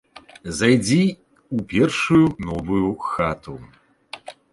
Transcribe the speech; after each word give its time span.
Зайдзі 0.59 1.01
ў 1.07 1.57
першую 1.73 2.23
новую 2.47 2.87
хату. 3.11 3.55